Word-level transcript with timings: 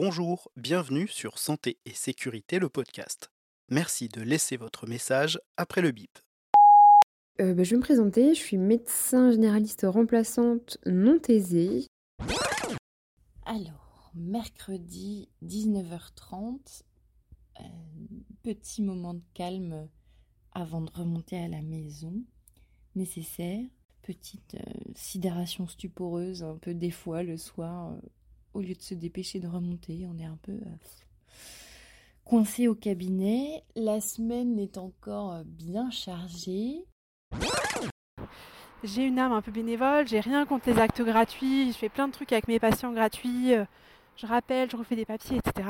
Bonjour, 0.00 0.48
bienvenue 0.56 1.08
sur 1.08 1.40
Santé 1.40 1.80
et 1.84 1.90
Sécurité, 1.90 2.60
le 2.60 2.68
podcast. 2.68 3.32
Merci 3.68 4.08
de 4.08 4.22
laisser 4.22 4.56
votre 4.56 4.86
message 4.86 5.40
après 5.56 5.82
le 5.82 5.90
bip. 5.90 6.20
Euh, 7.40 7.52
bah, 7.52 7.64
je 7.64 7.70
vais 7.70 7.78
me 7.78 7.82
présenter, 7.82 8.32
je 8.32 8.38
suis 8.38 8.58
médecin 8.58 9.32
généraliste 9.32 9.84
remplaçante 9.88 10.78
non 10.86 11.18
thésée. 11.18 11.88
Alors, 13.44 14.12
mercredi 14.14 15.30
19h30, 15.44 16.84
euh, 17.58 17.64
petit 18.44 18.82
moment 18.82 19.14
de 19.14 19.24
calme 19.34 19.88
avant 20.52 20.80
de 20.80 20.92
remonter 20.92 21.38
à 21.38 21.48
la 21.48 21.60
maison, 21.60 22.22
nécessaire. 22.94 23.64
Petite 24.02 24.54
euh, 24.54 24.72
sidération 24.94 25.66
stuporeuse, 25.66 26.44
un 26.44 26.56
peu 26.56 26.72
des 26.72 26.92
fois 26.92 27.24
le 27.24 27.36
soir, 27.36 27.94
euh, 27.94 28.00
au 28.58 28.62
lieu 28.62 28.74
de 28.74 28.82
se 28.82 28.94
dépêcher 28.94 29.40
de 29.40 29.46
remonter, 29.46 30.06
on 30.12 30.18
est 30.18 30.24
un 30.26 30.38
peu 30.42 30.58
coincé 32.24 32.68
au 32.68 32.74
cabinet. 32.74 33.62
La 33.76 34.00
semaine 34.00 34.58
est 34.58 34.78
encore 34.78 35.42
bien 35.44 35.90
chargée. 35.90 36.84
J'ai 38.84 39.04
une 39.04 39.18
âme 39.18 39.32
un 39.32 39.42
peu 39.42 39.50
bénévole, 39.50 40.06
j'ai 40.06 40.20
rien 40.20 40.46
contre 40.46 40.70
les 40.70 40.78
actes 40.78 41.02
gratuits, 41.02 41.72
je 41.72 41.78
fais 41.78 41.88
plein 41.88 42.06
de 42.06 42.12
trucs 42.12 42.32
avec 42.32 42.46
mes 42.46 42.60
patients 42.60 42.92
gratuits, 42.92 43.52
je 44.16 44.26
rappelle, 44.26 44.70
je 44.70 44.76
refais 44.76 44.96
des 44.96 45.04
papiers, 45.04 45.38
etc. 45.38 45.68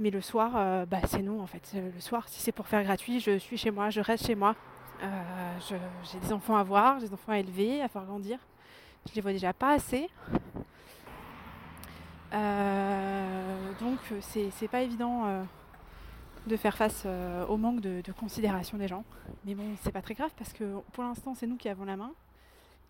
Mais 0.00 0.10
le 0.10 0.20
soir, 0.20 0.52
euh, 0.54 0.86
bah, 0.86 0.98
c'est 1.06 1.22
non 1.22 1.40
en 1.40 1.46
fait. 1.46 1.72
Euh, 1.74 1.90
le 1.92 2.00
soir, 2.00 2.28
si 2.28 2.40
c'est 2.40 2.52
pour 2.52 2.68
faire 2.68 2.84
gratuit, 2.84 3.18
je 3.18 3.38
suis 3.38 3.56
chez 3.56 3.70
moi, 3.70 3.90
je 3.90 4.00
reste 4.00 4.26
chez 4.26 4.36
moi. 4.36 4.54
Euh, 5.02 5.58
j'ai 5.68 6.18
des 6.20 6.32
enfants 6.32 6.56
à 6.56 6.62
voir, 6.62 7.00
des 7.00 7.12
enfants 7.12 7.32
à 7.32 7.38
élever, 7.38 7.82
à 7.82 7.88
faire 7.88 8.04
grandir. 8.04 8.38
Je 9.08 9.14
les 9.14 9.20
vois 9.20 9.32
déjà 9.32 9.52
pas 9.52 9.72
assez. 9.72 10.08
Donc 12.32 13.98
c'est 14.20 14.68
pas 14.68 14.82
évident 14.82 15.44
de 16.46 16.56
faire 16.56 16.76
face 16.76 17.06
au 17.48 17.56
manque 17.56 17.80
de, 17.80 18.12
considération 18.12 18.78
des 18.78 18.88
gens. 18.88 19.04
Mais 19.44 19.54
bon, 19.54 19.76
c'est 19.82 19.92
pas 19.92 20.02
très 20.02 20.14
grave 20.14 20.30
parce 20.36 20.52
que 20.52 20.80
pour 20.92 21.04
l'instant, 21.04 21.34
c'est 21.34 21.46
nous 21.46 21.56
qui 21.56 21.68
avons 21.68 21.84
la 21.84 21.96
main. 21.96 22.12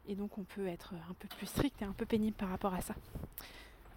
Et 0.08 0.14
donc 0.14 0.38
on 0.38 0.42
peut 0.42 0.66
être 0.66 0.94
un 1.10 1.14
peu 1.14 1.28
plus 1.28 1.46
strict 1.46 1.82
et 1.82 1.84
un 1.84 1.92
peu 1.92 2.06
pénible 2.06 2.36
par 2.36 2.48
rapport 2.48 2.74
à 2.74 2.80
ça. 2.80 2.94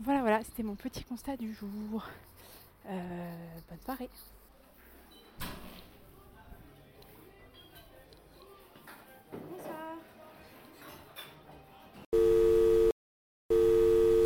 Voilà, 0.01 0.21
voilà, 0.21 0.43
c'était 0.43 0.63
mon 0.63 0.75
petit 0.75 1.03
constat 1.03 1.37
du 1.37 1.53
jour. 1.53 2.05
Euh, 2.89 3.31
bonne 3.69 3.79
soirée. 3.85 4.09